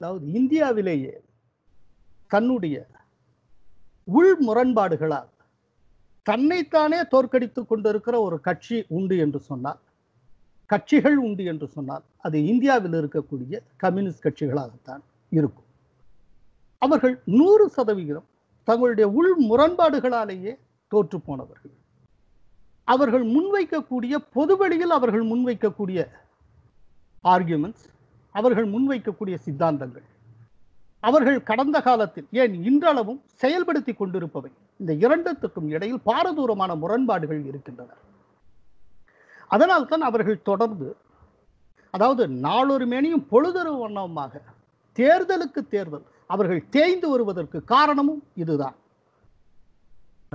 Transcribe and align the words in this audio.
அதாவது 0.00 0.26
இந்தியாவிலேயே 0.32 1.14
தன்னுடைய 2.26 2.76
உள் 4.18 4.34
முரண்பாடுகளால் 4.46 5.30
தன்னைத்தானே 6.26 7.00
தோற்கடித்து 7.04 7.60
கொண்டிருக்கிற 7.66 8.20
ஒரு 8.20 8.36
கட்சி 8.40 8.84
உண்டு 8.88 9.16
என்று 9.16 9.40
சொன்னால் 9.40 9.80
கட்சிகள் 10.70 11.16
உண்டு 11.16 11.42
என்று 11.44 11.66
சொன்னால் 11.68 12.04
அது 12.26 12.36
இந்தியாவில் 12.44 12.96
இருக்கக்கூடிய 13.00 13.56
கம்யூனிஸ்ட் 13.76 14.24
கட்சிகளாகத்தான் 14.26 15.02
இருக்கும். 15.32 15.68
அவர்கள் 16.82 17.14
நூறு 17.24 17.66
சதவிகிதம் 17.68 18.28
தங்களுடைய 18.68 19.06
உள் 19.08 19.32
முரண்பாடுகளாலேயே 19.50 20.52
தோற்று 20.92 21.18
போனவர்கள். 21.20 21.74
அவர்கள் 22.84 23.24
முன்வைக்கக்கூடிய 23.34 24.14
பொதுவெளியில் 24.36 24.90
அவர்கள் 24.90 25.24
முன்வைக்கக்கூடிய 25.30 26.00
ஆர்கியூமெண்ட்ஸ் 27.24 27.86
அவர்கள் 28.38 28.68
முன்வைக்கக்கூடிய 28.74 29.36
சித்தாந்தங்கள். 29.46 30.06
அவர்கள் 31.08 31.38
கடந்த 31.50 31.78
காலத்தில் 31.86 32.28
ஏன் 32.42 32.54
இன்றளவும் 32.68 33.20
செயல்படுத்தி 33.42 33.92
கொண்டிருப்பவை 33.96 34.50
இந்த 34.80 34.92
இரண்டுத்துக்கும் 35.04 35.68
இடையில் 35.76 36.04
பாரதூரமான 36.08 36.70
முரண்பாடுகள் 36.82 37.42
இருக்கின்றன. 37.50 37.90
அதனால் 39.54 39.90
தான் 39.90 40.06
அவர்கள் 40.08 40.46
தொடர்ந்து 40.50 40.88
அதாவது 41.94 42.22
நாளொரு 42.46 42.86
மேனியும் 42.92 43.26
பொழுதொரு 43.32 43.72
வண்ணமாக 43.82 44.32
தேர்தலுக்கு 44.96 45.60
தேர்தல் 45.74 46.06
அவர்கள் 46.34 46.62
தேய்ந்து 46.76 47.06
வருவதற்கு 47.12 47.58
காரணமும் 47.74 48.22
இதுதான். 48.42 48.76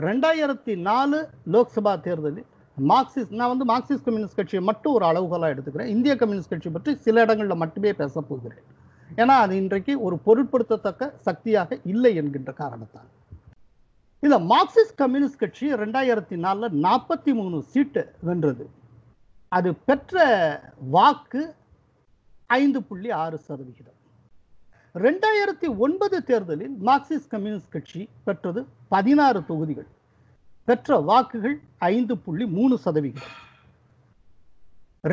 ரெண்டாயிரத்தி 0.08 0.74
நாலு 0.88 1.18
லோக்சபா 1.54 1.94
தேர்தலில் 2.08 2.50
மார்க்சிஸ்ட் 2.78 3.34
நான் 3.40 3.58
வந்து 3.58 3.66
மார்க்சிஸ்ட் 3.74 4.04
கம்யூனிஸ்ட் 4.04 4.36
கட்சியை 4.36 4.66
மட்டும் 4.66 4.94
ஒரு 4.94 5.06
அளவுகோலாக 5.06 5.54
எடுத்துக்கிறேன். 5.54 5.86
இந்திய 5.86 6.16
கம்யூனிஸ்ட் 6.16 6.50
கட்சி 6.50 6.70
பற்றி 6.70 6.96
சில 6.96 7.22
இடங்களில் 7.22 7.62
மட்டுமே 7.64 7.94
பேச 7.94 8.22
போகிறேன். 8.22 8.64
ஏன்னா 9.16 9.36
அது 9.46 9.56
இன்றைக்கு 9.56 10.02
ஒரு 10.02 10.20
பொருட்படுத்தத்தக்க 10.26 11.12
சக்தியாக 11.16 11.80
இல்லை 11.84 12.16
என்கின்ற 12.16 12.54
காரணத்தால். 12.54 13.10
இந்த 14.20 14.40
மார்க்சிஸ்ட் 14.40 14.96
கம்யூனிஸ்ட் 14.96 15.38
கட்சி 15.38 15.74
ரெண்டாயிரத்தி 15.74 16.36
நாலில் 16.36 16.84
நாற்பத்தி 16.84 17.34
மூணு 17.34 17.62
சீட்டு 17.62 18.16
வென்றது. 18.22 18.70
அது 19.50 19.76
பெற்ற 19.76 20.26
வாக்கு 20.90 21.56
ஐந்து 22.48 22.84
புள்ளி 22.84 23.12
ஆறு 23.12 23.38
சதவிகிதம். 23.38 23.98
ரெண்டாயிரத்தி 24.96 25.78
ஒன்பது 25.78 26.24
தேர்தலில் 26.24 26.78
மார்க்சிஸ்ட் 26.86 27.30
கம்யூனிஸ்ட் 27.30 27.70
கட்சி 27.70 28.10
பெற்றது 28.24 28.66
பதினாறு 28.88 29.46
தொகுதிகள். 29.46 29.88
பெற்ற 30.68 30.98
வாக்குகள் 31.10 31.56
ஐந்து 31.78 32.18
புள்ளி 32.18 32.46
மூணு 32.58 32.78
சதவிகிதம். 32.78 33.34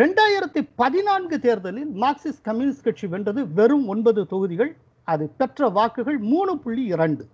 ரெண்டாயிரத்தி 0.00 0.60
பதினான்கு 0.77 1.36
தேர்தலில் 1.40 1.90
மார்க்சிஸ்ட் 2.02 2.42
கம்யூனிஸ்ட் 2.42 2.86
கட்சி 2.86 3.06
வென்றது 3.06 3.40
வெறும் 3.58 3.86
ஒன்பது 3.86 4.27
தொகுதிகள் 4.27 4.72
அது 5.05 5.24
பெற்ற 5.40 5.68
வாக்குகள் 5.68 6.18
மூணு 6.32 6.58
புள்ளி 6.58 6.84
இரண்டு. 6.94 7.24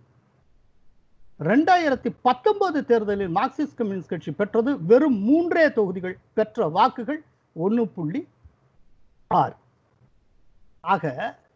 ரெண்டாயிரத்தி 1.51 2.11
பத்தொன்பது 2.23 2.85
தேர்தலில் 2.85 3.35
மார்க்சிஸ்ட் 3.35 3.79
கம்யூனிஸ்ட் 3.81 4.13
கட்சி 4.13 4.33
பெற்றது 4.41 4.85
வெறும் 4.91 5.19
மூன்றே 5.29 5.73
தொகுதிகள் 5.73 6.17
பெற்ற 6.35 6.69
வாக்குகள் 6.77 7.21
ஒன்று 7.53 7.89
புள்ளி 7.89 8.21
ஆறு. 9.27 9.57
ஆக 10.81 11.05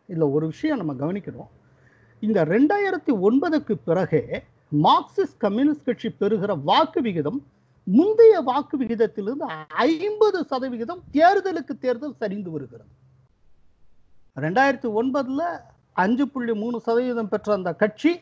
இதில் 0.07 0.33
ஒரு 0.37 0.47
விஷயம் 0.47 0.81
நம்ம 0.81 0.93
கவனிக்கிறோம் 1.05 1.51
இந்த 2.27 2.45
ரெண்டாயிரத்தி 2.45 3.13
ஒன்பதுக்கு 3.29 3.75
பிறகே 3.85 4.23
மார்க்சிஸ்ட் 4.73 5.39
கம்யூனிஸ்ட் 5.39 5.85
கட்சி 5.85 6.11
பெறுகிற 6.11 6.55
வாக்கு 6.55 7.01
விகிதம் 7.03 7.47
முந்தைய 7.85 8.41
வாக்கு 8.41 8.79
விகிதத்திலிருந்து 8.79 9.47
ஐம்பது 9.69 10.45
சதவிகிதம் 10.45 11.03
தேர்தலுக்கு 11.13 11.75
தேர்தல் 11.81 12.19
சரிந்து 12.19 12.51
வருகிறது. 12.51 12.91
ரெண்டாயிரத்தி 14.37 14.89
ஒன்பதுல 15.01 15.61
அஞ்சு 15.93 16.29
புள்ளி 16.29 16.55
மூணு 16.55 16.81
சதவீதம் 16.81 17.29
பெற்ற 17.29 17.53
அந்த 17.53 17.73
கட்சி 17.73 18.21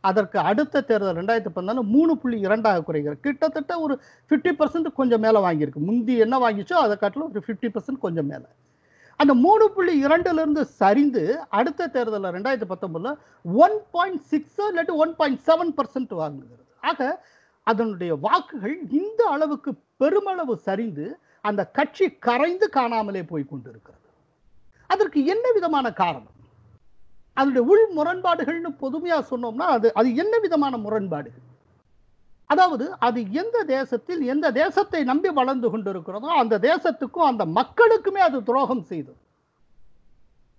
அதற்கு 0.00 0.38
அடுத்த 0.38 0.80
தேர்தல் 0.80 1.16
ரெண்டாயிரத்தி 1.16 1.50
பதினாலு 1.56 1.80
மூணு 1.80 2.18
புள்ளி 2.18 2.40
இரண்டாக 2.40 2.82
குறைகிறது. 2.82 3.20
கிட்டத்தட்ட 3.20 3.80
ஒரு 3.80 4.00
ஃபிஃப்டி 4.30 4.52
பர்சன்ட் 4.52 4.92
கொஞ்சம் 4.92 5.20
மேலே 5.20 5.38
வாங்கியிருக்கு. 5.38 5.80
முந்தி 5.88 6.16
என்ன 6.16 6.38
வாங்கிச்சோ 6.38 6.72
அதை 6.72 6.96
காட்டிலும் 6.96 7.30
ஒரு 7.30 7.42
ஃபிஃப்டி 7.46 7.68
பர்சன்ட் 7.74 7.98
கொஞ்சம் 7.98 8.26
மேலே. 8.26 8.44
அந்த 9.20 9.34
மூணு 9.44 9.64
புள்ளி 9.74 9.94
இரண்டுலேருந்து 10.06 10.62
சரிந்து 10.80 11.22
அடுத்த 11.58 11.88
தேர்தலில் 11.96 12.34
ரெண்டாயிரத்தி 12.36 12.68
பத்தொம்பதில் 12.72 13.18
ஒன் 13.64 13.76
பாயிண்ட் 13.94 14.22
சிக்ஸோ 14.32 14.64
இல்லாட்டி 14.70 14.94
ஒன் 15.04 15.14
பாயிண்ட் 15.20 15.40
செவன் 15.48 15.72
பர்சன்ட் 15.78 16.14
வாங்குகிறது. 16.22 16.64
ஆக 16.90 17.00
அதனுடைய 17.70 18.12
வாக்குகள் 18.26 18.76
இந்த 19.00 19.20
அளவுக்கு 19.34 19.70
பெருமளவு 20.02 20.54
சரிந்து 20.68 21.06
அந்த 21.48 21.62
கட்சி 21.78 22.06
கரைந்து 22.26 22.66
காணாமலே 22.76 23.22
போய் 23.32 23.50
கொண்டிருக்கிறது. 23.52 23.98
அதற்கு 24.92 25.20
என்ன 25.34 25.46
விதமான 25.58 25.86
காரணம்? 26.02 26.36
அதனுடைய 27.38 27.62
உள் 27.72 27.84
முரண்பாடுகள்னு 27.98 28.70
பொதுமையாக 28.82 29.22
சொன்னோம்னா 29.30 29.66
அது 29.76 29.88
அது 30.00 30.08
என்ன 30.22 30.34
விதமான 30.46 30.76
முரண்பாடுகள்? 30.86 31.46
அதாவது 32.52 32.84
அது 33.06 33.20
எந்த 33.42 33.58
தேசத்தில் 33.76 34.22
எந்த 34.32 34.46
தேசத்தை 34.62 35.00
நம்பி 35.10 35.30
வளர்ந்து 35.40 35.68
கொண்டிருக்கிறதோ 35.72 36.30
அந்த 36.42 36.54
தேசத்துக்கும் 36.70 37.28
அந்த 37.30 37.44
மக்களுக்குமே 37.58 38.22
அது 38.28 38.38
துரோகம் 38.48 38.84
செய்தது. 38.90 39.20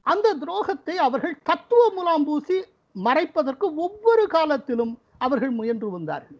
அந்த 0.05 0.27
துரோகத்தை 0.43 0.95
அவர்கள் 1.07 1.35
தத்துவ 1.49 1.83
முலாம் 1.97 2.25
பூசி 2.29 2.57
மறைப்பதற்கு 3.07 3.67
ஒவ்வொரு 3.85 4.23
காலத்திலும் 4.35 4.93
அவர்கள் 5.25 5.53
முயன்று 5.59 5.89
வந்தார்கள். 5.97 6.39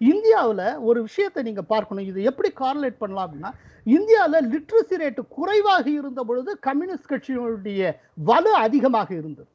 இந்தியாவில் 0.00 0.66
ஒரு 0.88 0.98
விஷயத்தை 1.08 1.40
நீங்க 1.48 1.62
பார்க்கணும். 1.72 2.06
இது 2.10 2.20
எப்படி 2.30 2.48
கார்லேட் 2.62 3.00
பண்ணலாம் 3.02 3.26
அப்படின்னா 3.26 3.50
இந்தியாவில் 3.86 4.48
லிட்ரஸி 4.52 4.96
ரேட்டு 5.02 5.22
குறைவாக 5.36 5.86
இருந்த 6.00 6.20
பொழுது 6.28 6.50
கம்யூனிஸ்ட் 6.68 7.10
கட்சியினுடைய 7.12 7.90
வலு 8.30 8.52
அதிகமாக 8.66 9.10
இருந்தது. 9.20 9.50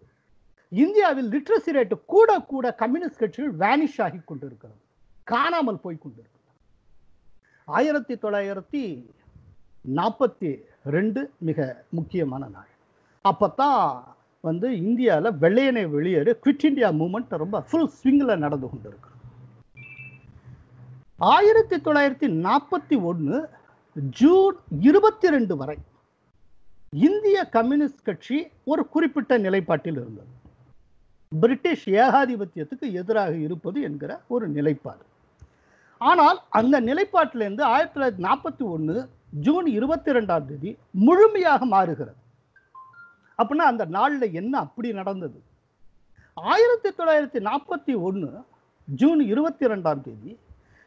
இந்தியாவில் 0.71 1.29
லிட்ரஸி 1.33 1.73
ரேட்டு 1.77 1.97
கூட 2.13 2.29
கூட 2.51 2.75
கம்யூனிஸ்ட் 2.83 3.21
கட்சிகள் 3.23 3.53
வேனிஷ் 3.63 3.99
ஆகி 4.05 4.19
கொண்டிருக்கிறது. 4.31 4.79
காணாமல் 5.31 5.83
போய் 5.83 6.01
கொண்டிருக்கிறது 6.01 6.35
ஆயிரத்தி 7.67 8.15
தொள்ளாயிரத்தி 8.23 8.83
நாற்பத்தி 9.97 10.51
ரெண்டு 10.95 11.21
மிக 11.47 11.59
முக்கியமான 11.97 12.43
நாள். 12.55 12.71
அப்பதான் 13.25 13.81
வந்து 14.47 14.67
இந்தியாவில் 14.83 15.37
வெள்ளையனை 15.43 15.83
வெளியேறு 15.95 16.31
குவிட் 16.43 16.65
இந்தியா 16.69 16.89
மூமெண்ட் 17.01 17.41
ரொம்ப 17.43 17.59
ஃபுல் 17.69 17.91
ஸ்விங்கில் 17.97 18.41
நடந்து 18.45 18.67
கொண்டிருக்கு 18.71 19.11
ஆயிரத்தி 21.33 21.77
தொள்ளாயிரத்தி 21.85 22.27
நாற்பத்தி 22.45 22.95
ஒன்று 23.09 23.37
ஜூன் 24.19 24.57
இருபத்தி 24.89 25.27
ரெண்டு 25.35 25.53
வரை 25.61 25.77
இந்திய 27.07 27.37
கம்யூனிஸ்ட் 27.55 28.05
கட்சி 28.09 28.37
ஒரு 28.71 28.83
குறிப்பிட்ட 28.93 29.37
நிலைப்பாட்டில் 29.45 29.99
இருந்தது. 30.01 30.31
பிரிட்டிஷ் 31.31 31.87
ஏகாதிபத்தியத்துக்கு 32.03 32.87
எதிராக 33.01 33.33
இருப்பது 33.47 33.81
என்கிற 33.87 34.11
ஒரு 34.35 34.45
நிலைப்பாடு. 34.57 35.03
ஆனால் 35.99 36.41
அந்த 36.49 36.81
நிலைப்பாட்டிலிருந்து 36.81 37.61
ஆயிரத்தி 37.61 37.99
தொள்ளாயிரத்தி 37.99 38.27
நாற்பத்தி 38.27 38.63
ஒன்று 38.63 39.09
ஜூன் 39.39 39.65
இருபத்தி 39.65 40.11
ரெண்டாம் 40.11 40.45
தேதி 40.45 40.77
முழுமையாக 40.91 41.65
மாறுகிறது. 41.65 42.15
அப்படின்னா 43.37 43.67
அந்த 43.71 43.85
நாளில் 43.85 44.33
என்ன 44.33 44.59
அப்படி 44.59 44.93
நடந்தது? 44.93 45.41
ஆயிரத்தி 46.33 46.89
தொள்ளாயிரத்தி 46.89 47.45
நாற்பத்தி 47.49 48.01
ஒன்று 48.01 48.43
ஜூன் 48.85 49.19
இருபத்தி 49.19 49.65
ரெண்டாம் 49.65 50.01
தேதி 50.01 50.39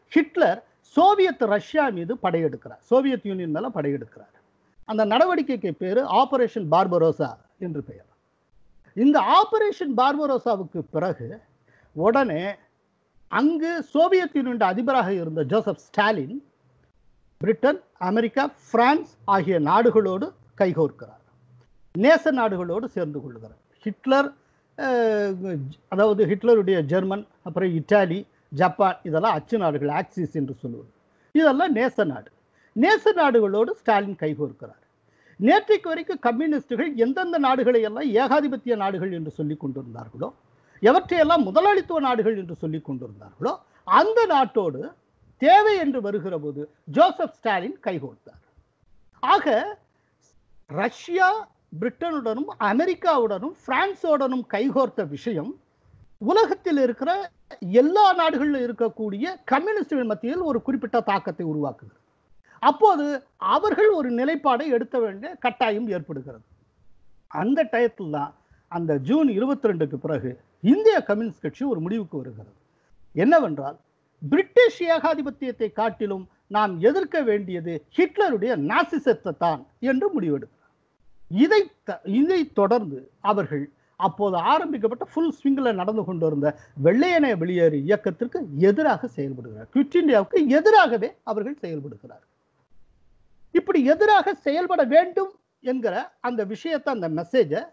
ஹிட்லர் 0.08 0.64
சோவியத் 0.78 1.42
ரஷ்யா 1.42 1.88
மீது 1.88 2.14
படையெடுக்கிறார். 2.14 2.80
சோவியத் 2.80 3.26
யூனியன் 3.26 3.50
மேலே 3.50 3.66
படையெடுக்கிறார். 3.74 4.34
அந்த 4.84 5.04
நடவடிக்கைக்கு 5.06 5.70
பேர் 5.70 6.04
ஆபரேஷன் 6.04 6.66
பார்பரோசா 6.70 7.36
என்று 7.58 7.82
பெயர். 7.82 8.04
இந்த 8.94 9.24
ஆபரேஷன் 9.40 9.92
பார்பரோசாவுக்கு 9.96 10.82
பிறகு 10.90 11.40
உடனே 11.92 12.54
அங்கு 13.38 13.70
சோவியத் 13.94 14.36
யூனியன் 14.36 14.62
அதிபராக 14.72 15.08
இருந்த 15.12 15.42
Joseph 15.50 15.82
Stalin 15.86 16.36
Britain 17.40 17.78
America 18.08 18.44
France 18.70 19.12
ஆகிய 19.34 19.56
நாடுகளோடு 19.70 20.26
கைகோர்க்கிறார். 20.60 21.22
நேச 21.94 22.32
நாடுகளோடு 22.40 22.86
சேர்ந்து 22.96 23.18
கொள்கிறார். 23.22 23.60
ஹிட்லர் 23.84 24.30
அதாவது 25.88 26.22
ஹிட்லருடைய 26.30 26.80
ஜெர்மன் 26.92 27.24
அப்புறம் 27.42 27.72
இட்டாலி 27.78 28.20
ஜப்பான் 28.60 28.98
இதெல்லாம் 29.08 29.36
அச்சு 29.38 29.56
நாடுகள் 29.58 29.92
ஆக்சிஸ் 30.00 30.36
என்று 30.40 30.54
சொல்லுவது 30.62 30.90
இதெல்லாம் 31.34 31.74
நேச 31.74 32.04
நாடு. 32.12 32.30
நேச 32.76 33.12
நாடுகளோடு 33.20 33.70
ஸ்டாலின் 33.80 34.20
கைகோர்க்கிறார். 34.22 34.82
நேற்றைக்கு 35.40 35.88
வரைக்கும் 35.92 36.22
கம்யூனிஸ்டுகள் 36.26 36.90
எந்தெந்த 37.04 37.36
நாடுகளை 37.48 37.80
எல்லாம் 37.88 38.08
ஏகாதிபத்திய 38.22 38.74
நாடுகள் 38.76 39.12
என்று 39.18 39.30
சொல்லிக் 39.38 39.62
கொண்டிருந்தார்களோ 39.62 40.28
எவற்றையெல்லாம் 40.82 41.42
முதலாளித்துவ 41.42 42.00
நாடுகள் 42.00 42.36
என்று 42.36 42.54
சொல்லிக் 42.54 42.86
கொண்டிருந்தார்களோ 42.88 43.52
அந்த 43.84 44.20
நாட்டோடு 44.26 44.80
தேவை 45.42 45.76
என்று 45.78 46.00
வருகிற 46.00 46.38
போது 46.38 46.62
ஜோசப் 46.92 47.36
ஸ்டாலின் 47.36 47.78
கைகோர்த்தார் 47.84 48.44
ஆக 49.22 49.78
ரஷ்யா 50.70 51.28
பிரிட்டனுடனும் 51.80 52.50
அமெரிக்காவுடனும் 52.70 53.54
பிரான்ஸோடனும் 53.66 54.44
கைகோர்த்த 54.48 55.02
விஷயம் 55.08 55.50
உலகத்தில் 56.18 56.76
இருக்கிற 56.76 57.10
எல்லா 57.58 58.12
நாடுகளிலும் 58.12 58.64
இருக்கக்கூடிய 58.66 59.24
கம்யூனிஸ்டுகள் 59.44 60.04
மத்தியில் 60.04 60.40
ஒரு 60.40 60.62
குறிப்பிட்ட 60.62 61.00
தாக்கத்தை 61.00 61.46
உருவாக்குகிறது. 61.46 61.98
அப்போது 62.62 63.04
அவர்கள் 63.54 63.90
ஒரு 63.90 64.08
நிலைப்பாடை 64.10 64.66
எடுத்த 64.66 64.98
வேண்டிய 64.98 65.34
கட்டாயம் 65.34 65.88
ஏற்படுகிறது. 65.88 66.44
அந்த 67.26 67.68
டயத்தில் 67.72 68.10
தான் 68.10 68.34
அந்த 68.68 68.98
ஜூன் 68.98 69.28
இருபத்தி 69.28 69.68
ரெண்டுக்கு 69.68 69.96
பிறகு 69.96 70.30
இந்திய 70.60 71.00
கம்யூனிஸ்ட் 71.00 71.40
கட்சி 71.40 71.64
ஒரு 71.64 71.80
முடிவுக்கு 71.80 72.16
வருகிறது. 72.16 72.50
என்னவென்றால் 73.12 73.78
பிரிட்டிஷ் 74.28 74.82
ஏகாதிபத்தியத்தை 74.82 75.72
காட்டிலும் 75.72 76.28
நாம் 76.46 76.80
எதிர்க்க 76.80 77.22
வேண்டியது 77.22 77.84
ஹிட்லருடைய 77.96 78.56
நாசிசத்தை 78.56 79.36
தான் 79.36 79.66
என்று 79.80 80.20
முடிவெடுக்கிறார். 80.20 80.72
இதை 81.28 81.70
த- 81.84 82.00
இதை 82.04 82.52
தொடர்ந்து 82.52 83.10
அவர்கள் 83.20 83.70
அப்போது 83.96 84.36
ஆரம்பிக்கப்பட்ட 84.36 85.04
ஃபுல் 85.04 85.34
ஸ்விங்கில் 85.34 85.74
நடந்து 85.74 86.04
கொண்டிருந்த 86.04 86.58
வெள்ளையனே 86.84 87.36
வெளியேறு 87.36 87.72
இயக்கத்திற்கு 87.72 88.46
எதிராக 88.58 89.08
செயல்படுகிறார். 89.16 89.68
குவிட் 89.74 89.96
இந்தியாவுக்கு 89.96 90.48
எதிராகவே 90.48 91.16
அவர்கள் 91.22 91.58
செயல்படுகிறார் 91.60 92.28
இப்படி 93.52 93.84
எதிராக 93.84 94.34
செயல்பட 94.34 94.84
வேண்டும் 94.84 95.32
என்கிற 95.60 96.12
அந்த 96.20 96.44
விஷயத்தை 96.44 97.00
அந்த 97.00 97.08
மெசேஜை 97.08 97.66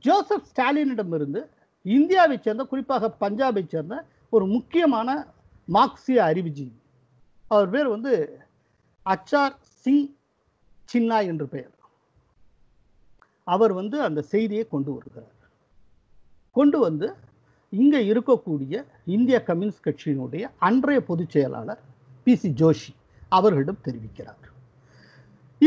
ஜோசப் 0.00 0.44
ஸ்டாலினிடமிருந்து 0.54 1.46
இந்தியாவை 1.82 2.38
சேர்ந்த 2.42 2.64
குறிப்பாக 2.64 3.14
பஞ்சாபை 3.20 3.66
சேர்ந்த 3.66 4.04
ஒரு 4.30 4.46
முக்கியமான 4.46 5.26
மார்க்சிய 5.64 6.22
அறிவுஜீவி. 6.22 6.78
அவர் 7.48 7.70
பேர் 7.70 7.88
வந்து 7.88 8.40
அச்சார் 9.02 9.56
சிங் 9.60 10.14
சின்னா 10.92 11.26
என்று 11.26 11.48
பெயர். 11.48 11.70
அவர் 13.44 13.72
வந்து 13.72 14.02
அந்த 14.02 14.22
செய்தியை 14.22 14.68
கொண்டு 14.68 14.92
வருகிறார். 14.92 15.38
கொண்டு 16.50 16.78
வந்து 16.78 17.14
இங்க 17.70 17.98
இருக்கக்கூடிய 17.98 18.84
இந்திய 19.06 19.42
கம்யூனிஸ்ட் 19.42 19.86
கட்சியினுடைய 19.86 20.50
அன்றைய 20.58 21.02
பொதுச் 21.02 21.30
செயலாளர் 21.30 21.80
பி 22.22 22.34
சி 22.34 22.48
ஜோஷி 22.48 22.94
அவர்களிடம் 23.28 23.78
தெரிவிக்கிறார். 23.84 24.49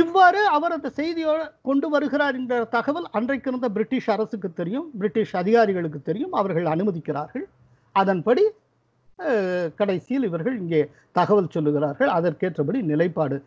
இவ்வாறு 0.01 0.41
அவர் 0.55 0.75
அந்த 0.75 0.89
செய்தியோடு 0.99 1.43
கொண்டு 1.67 1.87
வருகிறார் 1.93 2.37
என்ற 2.39 2.53
தகவல் 2.75 3.07
அன்றைக்கு 3.17 3.49
இருந்த 3.51 3.67
பிரிட்டிஷ் 3.75 4.09
அரசுக்கு 4.13 4.49
தெரியும் 4.59 4.87
பிரிட்டிஷ் 4.99 5.33
அதிகாரிகளுக்கு 5.41 5.99
தெரியும் 6.09 6.33
அவர்கள் 6.39 6.67
அனுமதிக்கிறார்கள். 6.73 7.45
அதன்படி 8.01 8.43
கடைசியில் 9.79 10.25
இவர்கள் 10.29 10.55
இங்கே 10.61 10.79
தகவல் 11.17 11.51
சொல்லுகிறார்கள். 11.55 12.09
அதற்கேற்றபடி 12.17 12.79
நிலைப்பாடு 12.91 13.37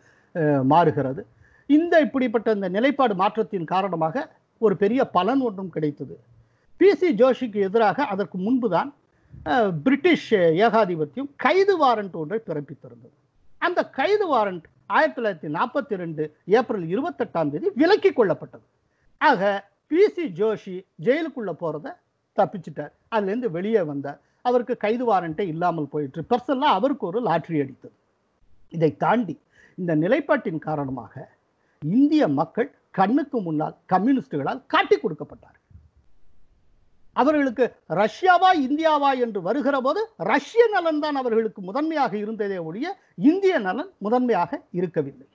மாறுகிறது. 0.71 1.21
இந்த 1.69 1.93
இப்படிப்பட்ட 2.05 2.53
இந்த 2.57 2.67
நிலைப்பாடு 2.77 3.13
மாற்றத்தின் 3.21 3.67
காரணமாக 3.73 4.25
ஒரு 4.61 4.75
பெரிய 4.83 5.01
பலன் 5.17 5.41
ஒன்றும் 5.47 5.73
கிடைத்தது. 5.75 6.15
பிசி 6.79 7.09
ஜோஷிக்கு 7.21 7.59
எதிராக 7.67 8.05
அதற்கு 8.13 8.37
முன்புதான் 8.45 8.89
பிரிட்டிஷ் 9.85 10.31
ஏகாதிபத்தியம் 10.65 11.29
கைது 11.43 11.75
வாரண்ட் 11.83 12.15
ஒன்றை 12.21 12.39
பிறப்பித்திருந்தது. 12.49 13.15
அந்த 13.67 13.79
கைது 13.99 14.25
வாரண்ட் 14.33 14.65
ஆயிரத்தி 14.95 15.17
தொள்ளாயிரத்தி 15.17 15.49
நாற்பத்தி 15.57 15.95
ரெண்டு 16.01 16.23
ஏப்ரல் 16.59 16.85
இருபத்தெட்டாம் 16.93 17.49
தேதி 17.53 17.69
விலக்கிக் 17.81 18.17
கொள்ளப்பட்டது. 18.19 18.65
ஆக 19.17 19.41
பி 19.91 20.01
சி 20.15 20.25
ஜோஷி 20.39 20.75
ஜெயிலுக்குள்ள 21.05 21.51
போகிறத 21.61 21.87
தப்பிச்சிட்டார். 22.37 22.93
அதுலேருந்து 23.15 23.49
வெளியே 23.57 23.81
வந்தார். 23.91 24.19
அவருக்கு 24.41 24.77
கைது 24.77 25.05
வாரண்ட்டே 25.11 25.45
இல்லாமல் 25.53 25.91
போயிட்டு 25.93 26.25
பர்சனலாக 26.29 26.77
அவருக்கு 26.79 27.05
ஒரு 27.07 27.21
லாட்ரி 27.29 27.57
அடித்தது. 27.63 27.95
இதை 28.75 28.91
தாண்டி 29.03 29.35
இந்த 29.81 29.95
நிலைப்பாட்டின் 29.95 30.65
காரணமாக 30.67 31.13
இந்திய 31.81 32.23
மக்கள் 32.39 32.69
கண்ணுக்கு 32.99 33.37
முன்னால் 33.41 33.75
கம்யூனிஸ்டுகளால் 33.93 34.61
காட்டி 34.73 34.95
கொடுக்கப்பட்டார் 34.95 35.56
அவர்களுக்கு 37.21 37.65
ரஷ்யாவா 38.01 38.49
இந்தியாவா 38.67 39.11
என்று 39.25 39.39
வருகிற 39.47 39.75
போது 39.85 40.01
ரஷ்ய 40.31 40.63
நலன் 40.73 41.01
தான் 41.03 41.17
அவர்களுக்கு 41.21 41.61
முதன்மையாக 41.69 42.13
இருந்ததே 42.23 42.57
ஒழிய 42.69 42.87
இந்திய 43.29 43.53
நலன் 43.67 43.91
முதன்மையாக 44.05 44.59
இருக்கவில்லை. 44.79 45.27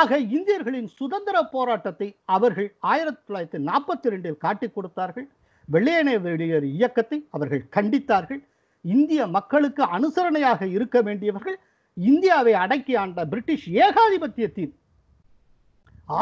ஆக 0.00 0.18
இந்தியர்களின் 0.36 0.88
சுதந்திர 0.98 1.36
போராட்டத்தை 1.54 2.08
அவர்கள் 2.36 2.68
ஆயிரத்தி 2.90 3.22
தொள்ளாயிரத்தி 3.22 3.60
நாற்பத்தி 3.68 4.12
ரெண்டில் 4.12 4.42
காட்டிக் 4.44 4.74
கொடுத்தார்கள். 4.74 5.26
வெள்ளையனே 5.74 6.14
வெளியேறு 6.26 6.68
இயக்கத்தை 6.78 7.18
அவர்கள் 7.36 7.64
கண்டித்தார்கள். 7.76 8.40
இந்திய 8.84 9.26
மக்களுக்கு 9.36 9.82
அனுசரணையாக 9.96 10.68
இருக்க 10.76 10.98
வேண்டியவர்கள் 11.08 11.58
இந்தியாவை 11.96 12.52
அடக்கி 12.64 12.94
ஆண்ட 13.02 13.24
பிரிட்டிஷ் 13.32 13.66
ஏகாதிபத்தியத்தின் 13.84 14.72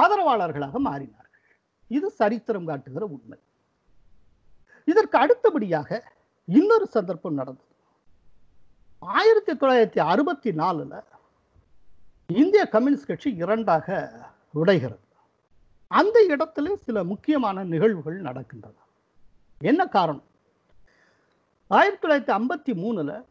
ஆதரவாளர்களாக 0.03 0.79
மாறினார்கள். 0.89 1.45
இது 1.97 2.09
சரித்திரம் 2.21 2.69
காட்டுகிற 2.71 3.05
உண்மை. 3.17 3.39
இதற்கு 4.89 5.19
அடுத்தபடியாக 5.19 6.13
இன்னொரு 6.45 6.87
சந்தர்ப்பம் 6.87 7.35
நடந்தது. 7.35 7.69
ஆயிரத்தி 8.99 9.53
தொள்ளாயிரத்தி 9.53 9.99
அறுபத்தி 9.99 10.51
நாலுல 10.51 11.03
இந்திய 12.27 12.69
கம்யூனிஸ்ட் 12.69 13.07
கட்சி 13.07 13.35
இரண்டாக 13.35 14.13
உடைகிறது. 14.55 15.07
அந்த 15.87 16.27
இடத்துல 16.29 16.75
சில 16.75 17.05
முக்கியமான 17.05 17.65
நிகழ்வுகள் 17.65 18.23
நடக்கின்றன. 18.23 18.79
என்ன 19.59 19.87
காரணம்? 19.87 20.25
ஆயிரத்தி 21.67 22.09
தொள்ளாயிரத்தி 22.09 22.37
ஐம்பத்தி 22.37 22.77
மூணுல 22.85 23.25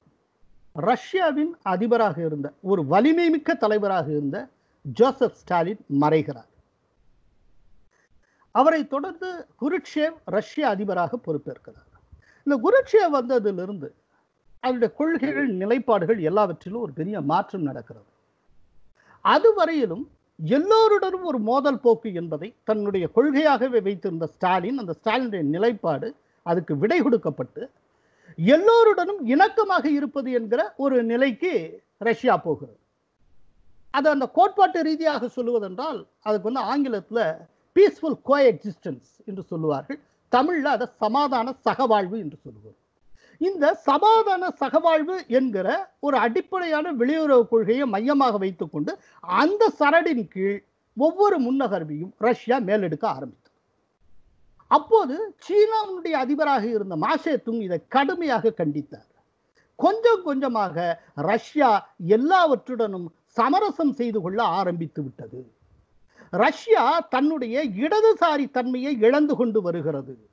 ரஷ்யாவின் 0.73 1.57
அதிபராக 1.61 2.25
இருந்த 2.25 2.53
ஒரு 2.61 2.85
வலிமை 2.85 3.29
மிக்க 3.29 3.53
தலைவராக 3.53 4.09
இருந்த 4.09 4.47
ஜோசப் 4.81 5.33
ஸ்டாலின் 5.33 5.85
மறைகிறார். 5.99 6.51
அவரை 8.59 8.81
தொடர்ந்து 8.93 9.29
குருட்சேவ் 9.61 10.15
ரஷ்ய 10.35 10.67
அதிபராக 10.73 11.19
பொறுப்பேற்கிறார். 11.25 11.87
இந்த 12.45 12.55
குருட்சேவ் 12.65 13.15
வந்ததிலிருந்து 13.17 13.89
அவருடைய 14.63 14.89
கொள்கைகள் 14.99 15.49
நிலைப்பாடுகள் 15.61 16.19
எல்லாவற்றிலும் 16.29 16.83
ஒரு 16.85 16.93
பெரிய 16.99 17.17
மாற்றம் 17.31 17.67
நடக்கிறது. 17.69 18.09
அதுவரையிலும் 19.25 20.05
எல்லோருடனும் 20.39 21.25
ஒரு 21.29 21.39
மோதல் 21.49 21.83
போக்கு 21.85 22.09
என்பதை 22.21 22.49
தன்னுடைய 22.69 23.05
கொள்கையாகவே 23.15 23.79
வைத்திருந்த 23.87 24.25
ஸ்டாலின் 24.33 24.81
அந்த 24.81 24.93
ஸ்டாலினுடைய 24.99 25.43
நிலைப்பாடு 25.55 26.09
அதுக்கு 26.45 26.73
விடை 26.81 26.99
கொடுக்கப்பட்டு 27.01 27.61
எல்லோருடனும் 28.55 29.21
இணக்கமாக 29.33 29.85
இருப்பது 29.99 30.29
என்கிற 30.39 30.61
ஒரு 30.83 30.97
நிலைக்கு 31.11 31.51
ரஷ்யா 32.07 32.33
போகிறது. 32.47 32.77
அது 33.97 34.07
அந்த 34.15 34.25
கோட்பாட்டு 34.37 34.81
ரீதியாக 34.87 35.29
சொல்லுவதென்றால் 35.35 35.99
அதுக்கு 36.27 36.47
வந்து 36.49 36.65
ஆங்கிலத்தில் 36.71 37.23
பீஸ்ஃபுல் 37.77 38.17
கோ 38.29 38.37
எக்ஸிஸ்டன்ஸ் 38.51 39.09
என்று 39.29 39.43
சொல்லுவார்கள். 39.51 39.99
தமிழில் 40.29 40.73
அதை 40.75 40.87
சமாதான 41.03 41.53
சகவாழ்வு 41.67 42.17
என்று 42.23 42.37
சொல்லுவோம். 42.45 42.77
இந்த 43.47 43.65
சமாதான 43.89 44.43
சகவாழ்வு 44.61 45.15
என்கிற 45.39 45.67
ஒரு 46.05 46.17
அடிப்படையான 46.17 46.93
வெளியுறவு 47.01 47.43
கொள்கையை 47.47 47.85
மையமாக 47.95 48.37
வைத்துக்கொண்டு 48.43 48.91
அந்த 49.21 49.63
சரடின் 49.79 50.27
கீழ் 50.27 50.57
ஒவ்வொரு 50.97 51.37
முன்னகர்வையும் 51.45 52.13
ரஷ்யா 52.27 52.57
மேலெடுக்க 52.69 53.05
ஆரம்பித்தது. 53.07 53.53
அப்போது 54.71 55.15
சீனாவுடைய 55.45 56.15
அதிபராக 56.23 56.63
இருந்த 56.67 56.95
மாசேத்துங் 56.95 57.61
இதை 57.67 57.77
கடுமையாக 57.95 58.53
கண்டித்தார். 58.61 59.11
கொஞ்சம் 59.75 60.23
கொஞ்சமாக 60.23 60.75
ரஷ்யா 61.15 61.69
எல்லாவற்றுடனும் 62.17 63.07
சமரசம் 63.37 63.93
செய்து 63.99 64.21
கொள்ள 64.21 64.39
ஆரம்பித்து 64.59 65.01
விட்டது. 65.03 65.39
ரஷ்யா 66.29 66.99
தன்னுடைய 66.99 67.67
இடதுசாரி 67.67 68.51
தன்மையை 68.51 68.99
இழந்து 68.99 69.35
கொண்டு 69.35 69.61
வருகிறது. 69.61 70.27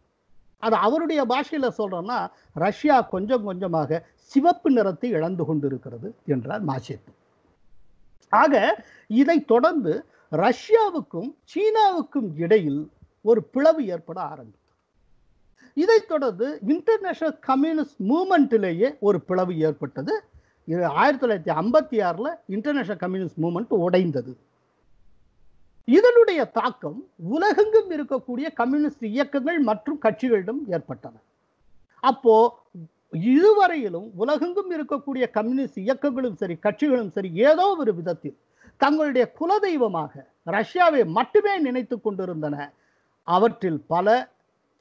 அது 0.59 0.77
அவருடைய 0.77 1.25
பாஷையில் 1.25 1.75
சொல்கிறோன்னா 1.79 2.31
ரஷ்யா 2.53 3.01
கொஞ்சம் 3.01 3.45
கொஞ்சமாக 3.45 4.07
சிவப்பு 4.15 4.71
நிறத்தை 4.71 5.11
இழந்து 5.11 5.45
கொண்டிருக்கிறது 5.45 6.15
என்றார் 6.27 6.65
மாசேத்து. 6.65 7.13
ஆக 8.29 8.85
இதை 9.07 9.45
தொடர்ந்து 9.45 10.05
ரஷ்யாவுக்கும் 10.33 11.35
சீனாவுக்கும் 11.55 12.33
இடையில் 12.37 12.91
ஒரு 13.23 13.45
பிளவு 13.45 13.87
ஏற்பட 13.87 14.21
ஆரம்பித்தது. 14.21 14.63
இதைத் 15.75 16.09
தொடர்ந்து 16.09 16.59
இன்டர்நேஷனல் 16.67 17.39
கம்யூனிஸ்ட் 17.39 18.01
மூமெண்ட்டிலேயே 18.09 18.99
ஒரு 18.99 19.21
பிளவு 19.21 19.59
ஏற்பட்டது. 19.59 20.25
இது 20.65 20.87
ஆயிரத்தி 20.87 21.27
தொள்ளாயிரத்தி 21.27 21.55
ஐம்பத்தி 21.55 22.05
ஆறில் 22.05 22.39
இன்டர்நேஷனல் 22.47 22.97
கம்யூனிஸ்ட் 22.97 23.39
மூமெண்ட் 23.39 23.73
உடைந்தது. 23.75 24.37
இதனுடைய 25.88 26.41
தாக்கம் 26.45 26.99
உலகெங்கும் 27.29 27.91
இருக்கக்கூடிய 27.91 28.47
கம்யூனிஸ்ட் 28.55 29.05
இயக்கங்கள் 29.05 29.59
மற்றும் 29.61 29.99
கட்சிகளிடம் 30.03 30.61
ஏற்பட்டன 30.69 31.17
அப்போ 32.03 32.37
இதுவரையிலும் 33.12 34.09
உலகெங்கும் 34.17 34.71
இருக்கக்கூடிய 34.76 35.25
கம்யூனிஸ்ட் 35.31 35.79
இயக்கங்களும் 35.79 36.37
சரி 36.37 36.55
கட்சிகளும் 36.62 37.12
சரி 37.17 37.31
ஏதோ 37.50 37.67
ஒரு 37.79 37.95
விதத்தில் 37.95 38.37
தங்களுடைய 38.76 39.25
குலதெய்வமாக 39.41 40.12
ரஷ்யாவை 40.47 41.03
மட்டுமே 41.07 41.59
நினைத்து 41.59 42.00
கொண்டிருந்தன. 42.00 42.57
அவற்றில் 43.29 43.81
பல 43.87 44.33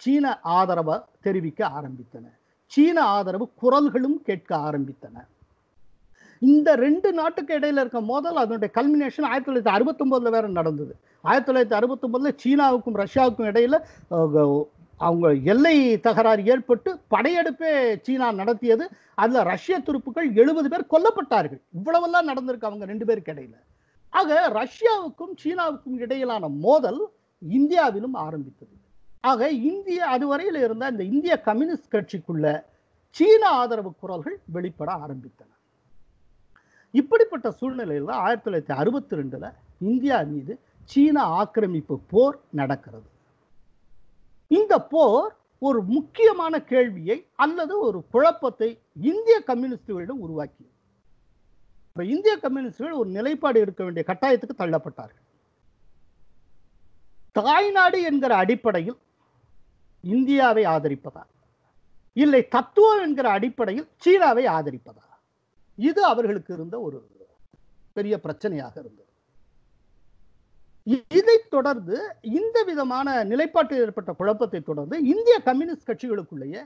சீன 0.01 0.39
ஆதரவை 0.41 0.95
தெரிவிக்க 1.21 1.61
ஆரம்பித்தன. 1.67 2.25
சீன 2.71 2.97
ஆதரவு 3.17 3.45
குரல்களும் 3.61 4.17
கேட்க 4.21 4.51
ஆரம்பித்தன. 4.57 5.15
இந்த 6.51 6.69
ரெண்டு 6.83 7.09
நாட்டுக்கு 7.19 7.53
இடையில 7.59 7.81
இருக்க 7.83 7.99
மோதல் 8.11 8.41
அதனுடைய 8.43 8.71
கல்மினேஷன் 8.77 9.27
ஆயிரத்தி 9.31 9.49
தொள்ளாயிரத்தி 9.49 9.73
அறுபத்தொம்போதுல 9.77 10.31
வேற 10.35 10.45
நடந்தது. 10.59 10.93
ஆயிரத்தி 11.29 11.49
தொள்ளாயிரத்தி 11.49 11.77
அறுபத்தொம்போதுல 11.79 12.31
சீனாவுக்கும் 12.43 12.99
ரஷ்யாவுக்கும் 13.03 13.49
இடையில 13.51 13.75
அவங்க 15.05 15.27
எல்லை 15.51 15.75
தகராறு 16.07 16.41
ஏற்பட்டு 16.53 16.89
படையெடுப்பே 17.13 17.71
சீனா 18.05 18.27
நடத்தியது. 18.41 18.85
அதில் 19.23 19.47
ரஷ்ய 19.51 19.75
துருப்புகள் 19.87 20.27
எழுபது 20.41 20.67
பேர் 20.73 20.91
கொல்லப்பட்டார்கள். 20.93 21.61
இவ்வளவெல்லாம் 21.79 22.29
நடந்திருக்கு 22.31 22.69
அவங்க 22.69 22.85
ரெண்டு 22.91 23.07
பேருக்கு 23.07 23.33
இடையில. 23.33 23.55
ஆக 24.19 24.29
ரஷ்யாவுக்கும் 24.59 25.33
சீனாவுக்கும் 25.43 25.97
இடையிலான 26.05 26.47
மோதல் 26.65 27.01
இந்தியாவிலும் 27.41 28.15
ஆரம்பித்தது. 28.25 28.75
ஆக 29.31 29.49
இந்திய 29.71 29.99
அதுவரையில் 30.15 30.59
இருந்த 30.65 30.93
இந்த 30.93 31.03
இந்திய 31.15 31.35
கம்யூனிஸ்ட் 31.47 31.93
கட்சிக்குள்ள 31.95 32.47
சீன 33.17 33.43
ஆதரவு 33.61 33.91
குரல்கள் 34.03 34.37
வெளிப்பட 34.55 34.91
ஆரம்பித்தன. 35.05 35.51
இப்படிப்பட்ட 36.99 37.51
சூழ்நிலையில் 37.51 38.05
தான் 38.05 38.21
ஆயிரத்தி 38.25 38.47
தொள்ளாயிரத்தி 38.47 38.75
அறுபத்தி 38.81 39.15
ரெண்டுல 39.15 39.53
இந்தியா 39.79 40.21
மீது 40.21 40.59
சீன 40.85 41.23
ஆக்கிரமிப்பு 41.23 41.99
போர் 42.11 42.39
நடக்கிறது. 42.51 43.07
இந்த 44.47 44.81
போர் 44.93 45.35
ஒரு 45.59 45.83
முக்கியமான 45.83 46.61
கேள்வியை 46.61 47.25
அல்லது 47.35 47.79
ஒரு 47.79 47.99
குழப்பத்தை 48.11 48.79
இந்திய 49.01 49.43
கம்யூனிஸ்டுகளிடம் 49.47 50.23
உருவாக்கியது. 50.25 50.71
இப்போ 51.87 52.03
இந்திய 52.03 52.37
கம்யூனிஸ்டுகள் 52.37 52.91
ஒரு 52.91 53.09
நிலைப்பாடு 53.09 53.59
எடுக்க 53.59 53.83
வேண்டிய 53.83 54.05
கட்டாயத்துக்கு 54.07 54.61
தள்ளப்பட்டார்கள். 54.63 55.23
தாய்நாடு 57.31 58.01
என்கிற 58.01 58.35
அடிப்படையில் 58.35 58.99
இந்தியாவை 60.03 60.63
ஆதரிப்பதா? 60.65 61.23
இல்லை 62.13 62.47
தத்துவம் 62.47 63.01
என்கிற 63.01 63.29
அடிப்படையில் 63.29 63.87
சீனாவை 63.95 64.45
ஆதரிப்பதா? 64.57 65.03
இது 65.75 66.05
அவர்களுக்கு 66.05 66.53
இருந்த 66.53 66.79
ஒரு 66.79 67.09
பெரிய 67.93 68.19
பிரச்சனையாக 68.23 68.75
இருந்தது. 68.75 69.09
இதை 71.09 71.39
தொடர்ந்து 71.49 72.15
இந்த 72.21 72.63
விதமான 72.63 73.23
நிலைப்பாட்டில் 73.23 73.81
ஏற்பட்ட 73.85 74.13
குழப்பத்தை 74.13 74.61
தொடர்ந்து 74.61 74.95
இந்திய 75.03 75.39
கம்யூனிஸ்ட் 75.39 75.89
கட்சிகளுக்குள்ளேயே 75.89 76.63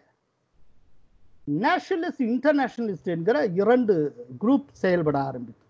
நேஷனலிஸ்ட் 1.63 2.23
இன்டர்நேஷனலிஸ்ட் 2.33 3.11
என்கிற 3.15 3.45
இரண்டு 3.45 3.93
குரூப் 4.41 4.65
செயல்பட 4.71 5.19
ஆரம்பித்தது. 5.19 5.69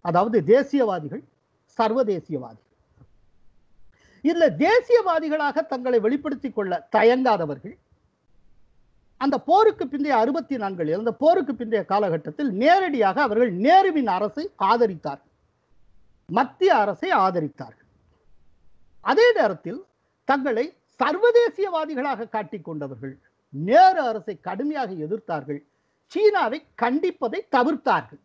அதாவது 0.00 0.40
தேசியவாதிகள் 0.40 1.22
சர்வதேசியவாதிகள். 1.78 2.68
இதுல 4.24 4.66
தேசியவாதிகளாக 4.66 5.66
தங்களை 5.66 6.00
வெளிப்படுத்திக் 6.00 6.54
கொள்ள 6.54 6.88
தயங்காதவர்கள் 6.92 7.76
அந்த 9.22 9.36
போருக்கு 9.48 9.84
பிந்தைய 9.92 10.14
அறுபத்தி 10.22 10.56
நான்கில் 10.62 10.92
அந்த 10.98 11.12
போருக்கு 11.22 11.52
பிந்தைய 11.60 11.82
காலகட்டத்தில் 11.92 12.50
நேரடியாக 12.62 13.16
அவர்கள் 13.26 13.52
நேருவின் 13.66 14.10
அரசை 14.16 14.44
ஆதரித்தார்கள். 14.70 15.32
மத்திய 16.28 16.70
அரசை 16.82 17.10
ஆதரித்தார்கள். 17.24 17.88
அதே 19.10 19.26
நேரத்தில் 19.38 19.80
தங்களை 20.28 20.64
சர்வதேசியவாதிகளாக 21.00 22.28
காட்டிக்கொண்டவர்கள் 22.34 23.14
நேரு 23.52 24.00
அரசை 24.10 24.34
கடுமையாக 24.48 24.90
எதிர்த்தார்கள் 25.06 25.60
சீனாவை 26.12 26.58
கண்டிப்பதை 26.82 27.40
தவிர்த்தார்கள். 27.56 28.22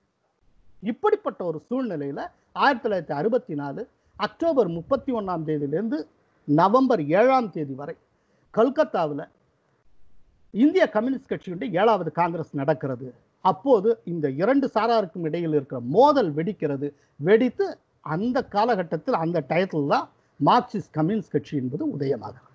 இப்படிப்பட்ட 0.91 1.39
ஒரு 1.49 1.59
சூழ்நிலையில் 1.67 2.23
ஆயிரத்தி 2.63 2.85
தொள்ளாயிரத்தி 2.85 3.15
அறுபத்தி 3.19 3.55
நாலு 3.61 3.81
அக்டோபர் 4.25 4.69
முப்பத்தி 4.77 5.11
ஒன்றாம் 5.19 5.47
தேதியிலேருந்து 5.47 5.99
நவம்பர் 6.47 7.03
ஏழாம் 7.19 7.49
தேதி 7.55 7.75
வரை 7.81 7.95
கல்கத்தாவில் 8.53 9.25
இந்திய 10.51 10.89
கம்யூனிஸ்ட் 10.89 11.31
கட்சியுடைய 11.31 11.71
ஏழாவது 11.71 12.11
காங்கிரஸ் 12.11 12.53
நடக்கிறது. 12.55 13.13
அப்போது 13.41 13.99
இந்த 14.05 14.29
இரண்டு 14.29 14.71
சாராருக்கும் 14.73 15.23
இடையில் 15.23 15.51
இருக்கிற 15.51 15.81
மோதல் 15.81 16.33
வெடிக்கிறது. 16.33 16.93
வெடித்து 17.15 17.77
அந்த 18.01 18.43
காலகட்டத்தில் 18.43 19.13
அந்த 19.13 19.43
டயத்தில் 19.47 19.87
தான் 19.87 20.09
மார்க்சிஸ்ட் 20.45 20.91
கம்யூனிஸ்ட் 20.91 21.31
கட்சி 21.31 21.57
என்பது 21.57 21.83
உதயமாகிறது. 21.97 22.46